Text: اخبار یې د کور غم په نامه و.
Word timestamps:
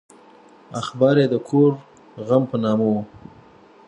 اخبار 0.81 1.15
یې 1.21 1.27
د 1.33 1.35
کور 1.47 1.71
غم 2.27 2.43
په 2.51 2.57
نامه 2.63 2.85
و. 2.93 2.95